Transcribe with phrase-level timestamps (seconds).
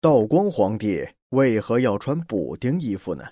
[0.00, 3.24] 道光皇帝为何要穿补丁衣服呢？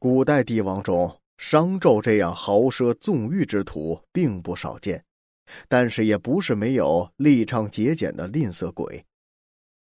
[0.00, 5.04] 古代帝王中，商纣这样豪奢纵欲之徒并不少见，
[5.68, 9.06] 但是也不是没有力倡节俭的吝啬鬼。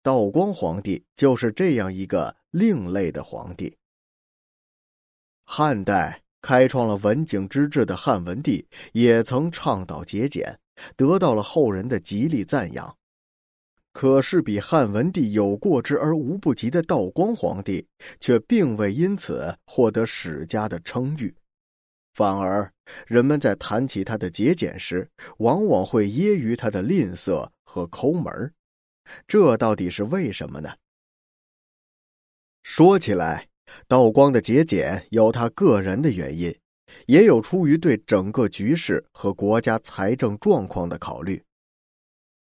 [0.02, 3.76] 道光皇帝就是这样一个另类的皇帝。
[5.44, 10.58] 汉代开创了文景之治的汉文帝也曾倡导节俭，
[10.96, 12.96] 得到了后人的极力赞扬。
[13.92, 17.88] 可是，比汉文帝有过之而无不及的道光皇帝，
[18.20, 21.34] 却并未因此获得史家的称誉，
[22.14, 22.72] 反而
[23.06, 28.54] 人们在谈起他的节俭时，往往会揶揄他的吝啬和抠门
[29.26, 30.70] 这到底是为什么呢？
[32.62, 33.48] 说起来，
[33.88, 36.56] 道光的节俭有他个人的原因，
[37.06, 41.42] 也有出于对整个局势和国家财政状况的考虑。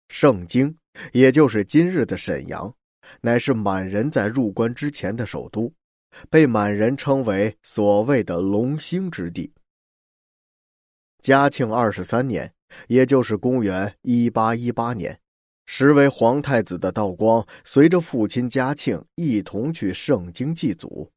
[0.09, 0.75] 圣经。
[1.13, 2.73] 也就是今日的沈阳，
[3.21, 5.71] 乃是满人在入关之前的首都，
[6.29, 9.51] 被满人称为所谓的“龙兴之地”。
[11.21, 12.53] 嘉庆二十三年，
[12.87, 15.19] 也就是公元一八一八年，
[15.65, 21.11] 时为皇太子的道光，随着父亲嘉庆一同去盛京祭祖。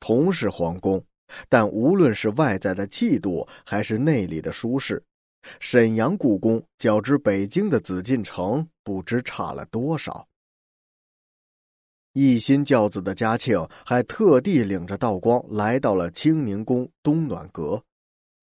[0.00, 1.04] 同是皇宫，
[1.48, 5.02] 但无论是外在的气度，还是内里的舒适。
[5.60, 10.26] 沈阳故宫较之北京的紫禁城，不知差了多少。
[12.12, 17.82] 一心教子的嘉庆还特地领着道光来到了清宁宫东暖阁，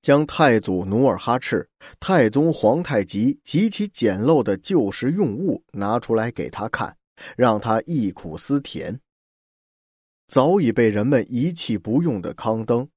[0.04, 1.68] 将太祖努尔哈赤、
[2.00, 6.96] 太宗皇太极极其简陋的旧时用物拿出来给他看，
[7.36, 9.00] 让他忆苦思甜。
[10.28, 12.88] 早已被人们遗弃不用的康灯，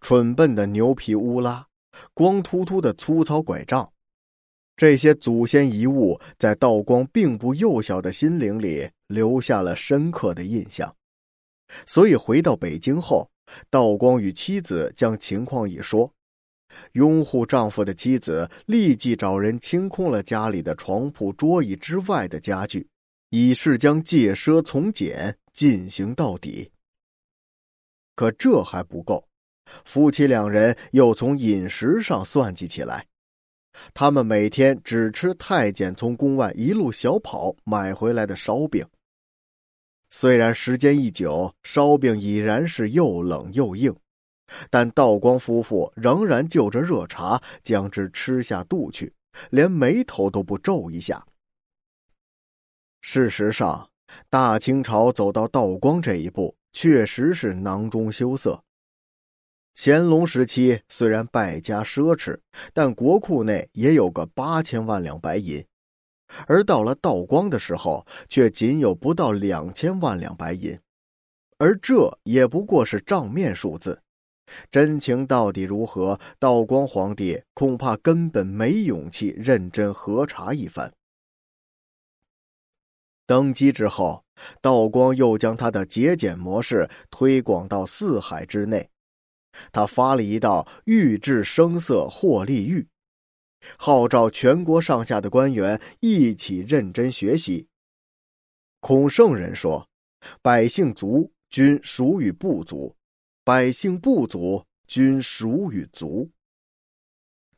[0.00, 1.66] 蠢笨的牛皮乌拉。
[2.14, 3.92] 光秃秃的粗糙拐杖，
[4.76, 10.94] 这些祖先遗物在道光并不幼小的心灵里留下了深刻的印象。
[11.86, 13.30] 所以回到北京后，
[13.70, 16.12] 道光与妻子将情况一说，
[16.92, 22.88] 拥护丈夫的妻子立即找人清空了家里的床铺、桌椅之外的家具，
[23.30, 26.70] 以示将戒奢从简进行到底。
[28.14, 29.26] 可这还不够。
[29.84, 33.06] 夫妻两人又从饮食上算计起来，
[33.94, 38.86] 他们每天只吃太监从宫外一路小跑买回来的烧饼。
[40.10, 43.94] 虽然时间一久，烧饼已然是又冷又硬，
[44.68, 49.10] 但道光夫妇仍然就着热茶将之吃下肚去，
[49.48, 51.24] 连眉头都不皱一下。
[53.00, 53.88] 事实上，
[54.28, 58.62] 大清朝走到道光这一步，确实是囊中羞涩。
[59.74, 62.38] 乾隆时期虽然败家奢侈，
[62.72, 65.64] 但国库内也有个八千万两白银，
[66.46, 70.78] 而到了道光的时候，却仅有不到两千万两白银，
[71.56, 74.02] 而这也不过是账面数字，
[74.70, 76.20] 真情到底如何？
[76.38, 80.92] 道光皇帝恐怕根本没勇气认真核查一番。
[83.26, 84.22] 登基之后，
[84.60, 88.90] 道光又将他的节俭模式推广到四海之内。
[89.72, 92.86] 他发了一道“御制声色获利狱”，
[93.76, 97.66] 号召全国上下的官员一起认真学习。
[98.80, 99.88] 孔圣人说
[100.42, 102.94] ：“百姓足，均属于不足；
[103.44, 106.28] 百姓不足，均属于足。”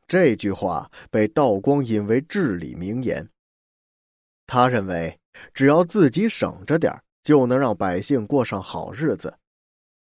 [0.07, 3.27] 这句话被道光引为至理名言。
[4.45, 5.19] 他认为，
[5.51, 9.35] 只要自己省着点就能让百姓过上好日子。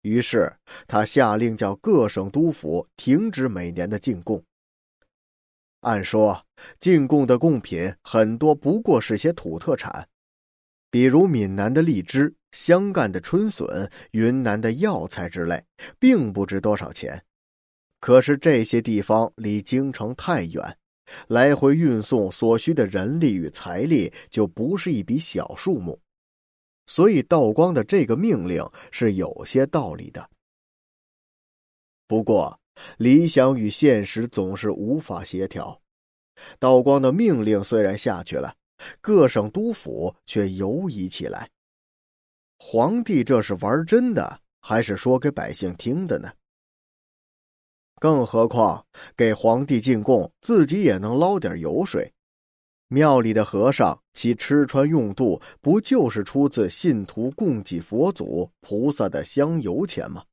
[0.07, 0.51] 于是，
[0.87, 4.43] 他下令叫各省督府停止每年的进贡。
[5.81, 6.45] 按说，
[6.79, 10.07] 进贡的贡品很多不过是些土特产，
[10.89, 15.63] 比如闽南的荔枝、湘赣的春笋、云南的药材之类，
[15.99, 17.23] 并不值多少钱。
[17.99, 20.77] 可是这些地方离京城太远，
[21.27, 25.99] 来回运送所需的人力与财力就不是一笔小数目。
[26.87, 30.27] 所以，道光的这个命令是有些道理的。
[32.07, 32.57] 不过，
[32.97, 35.79] 理想与现实总是无法协调。
[36.59, 38.55] 道光的命令虽然下去了，
[39.01, 41.49] 各省督府却犹疑起来。
[42.57, 46.31] 皇帝这是玩真的，还是说给百姓听的呢？
[47.99, 48.85] 更何况，
[49.15, 52.13] 给皇帝进贡，自己也能捞点油水。
[52.89, 60.23] 庙里的和尚，其吃穿用度不就是出自信徒供给佛祖菩萨的香油钱吗？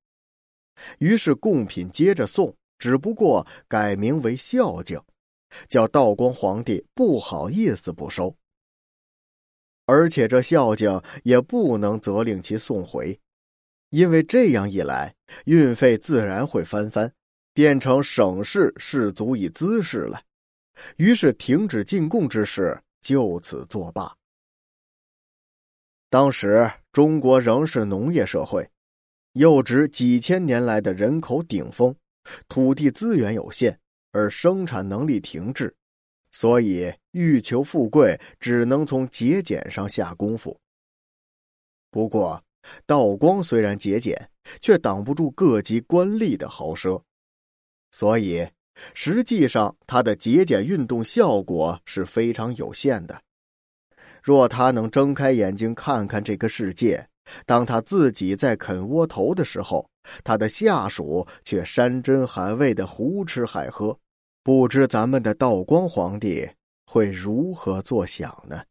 [0.99, 5.01] 于是贡品接着送，只不过改名为孝敬，
[5.69, 8.35] 叫道光皇帝不好意思不收。
[9.87, 13.19] 而且这孝敬也不能责令其送回，
[13.91, 15.15] 因为这样一来，
[15.45, 17.13] 运费自然会翻番，
[17.53, 20.23] 变成省市士足以滋事了。
[20.97, 24.15] 于是停止进贡之事就此作罢。
[26.11, 28.71] 当时中国仍是农业社会，
[29.33, 31.95] 又值几千年来的人口顶峰，
[32.49, 33.79] 土地资源有限，
[34.13, 35.75] 而生产能力停滞。
[36.31, 40.59] 所以，欲求富贵，只能从节俭上下功夫。
[41.91, 42.43] 不过，
[42.87, 44.31] 道光虽然节俭，
[44.61, 47.01] 却挡不住各级官吏的豪奢，
[47.93, 48.45] 所以
[48.93, 53.21] 实际上他的节俭运动效果是非常有限的。
[54.23, 57.07] 若他能睁开眼睛看看这个世界，
[57.47, 59.89] 当他自己在啃窝头的时候，
[60.23, 63.99] 他的下属却山珍海味的胡吃海喝。
[64.43, 66.47] 不知咱们的道光皇帝
[66.87, 68.63] 会如何作想呢？